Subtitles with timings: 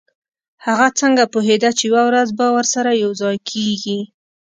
[0.65, 3.99] هغه څنګه پوهیده چې یوه ورځ به ورسره یوځای کیږي